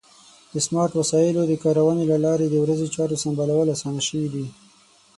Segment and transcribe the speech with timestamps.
[0.53, 4.45] د سمارټ وسایلو د کارونې له لارې د ورځې چارو سمبالول اسان شوي دي.